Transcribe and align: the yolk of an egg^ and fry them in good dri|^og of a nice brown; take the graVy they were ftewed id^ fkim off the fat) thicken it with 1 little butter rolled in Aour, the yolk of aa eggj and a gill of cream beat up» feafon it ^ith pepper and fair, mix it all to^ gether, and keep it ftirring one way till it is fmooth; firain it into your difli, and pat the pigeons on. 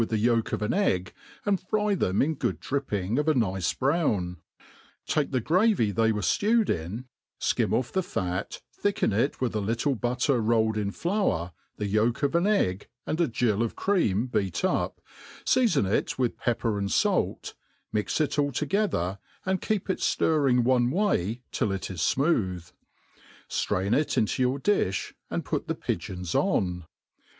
the 0.09 0.17
yolk 0.17 0.51
of 0.51 0.63
an 0.63 0.71
egg^ 0.71 1.09
and 1.45 1.59
fry 1.61 1.93
them 1.93 2.23
in 2.23 2.33
good 2.33 2.59
dri|^og 2.59 3.19
of 3.19 3.27
a 3.27 3.35
nice 3.35 3.71
brown; 3.71 4.37
take 5.05 5.29
the 5.29 5.39
graVy 5.39 5.93
they 5.93 6.11
were 6.11 6.21
ftewed 6.23 6.69
id^ 6.69 7.03
fkim 7.39 7.71
off 7.71 7.91
the 7.91 8.01
fat) 8.01 8.63
thicken 8.73 9.13
it 9.13 9.39
with 9.39 9.53
1 9.53 9.63
little 9.63 9.93
butter 9.93 10.41
rolled 10.41 10.75
in 10.75 10.89
Aour, 10.89 11.51
the 11.77 11.85
yolk 11.85 12.23
of 12.23 12.35
aa 12.35 12.39
eggj 12.39 12.87
and 13.05 13.21
a 13.21 13.27
gill 13.27 13.61
of 13.61 13.75
cream 13.75 14.25
beat 14.25 14.65
up» 14.65 14.99
feafon 15.45 15.87
it 15.87 16.07
^ith 16.17 16.35
pepper 16.35 16.79
and 16.79 16.91
fair, 16.91 17.35
mix 17.93 18.19
it 18.19 18.39
all 18.39 18.51
to^ 18.51 18.67
gether, 18.67 19.19
and 19.45 19.61
keep 19.61 19.87
it 19.87 19.99
ftirring 19.99 20.63
one 20.63 20.89
way 20.89 21.43
till 21.51 21.71
it 21.71 21.91
is 21.91 21.99
fmooth; 22.01 22.71
firain 23.47 23.95
it 23.95 24.17
into 24.17 24.41
your 24.41 24.59
difli, 24.59 25.13
and 25.29 25.45
pat 25.45 25.67
the 25.67 25.75
pigeons 25.75 26.33
on. 26.33 26.85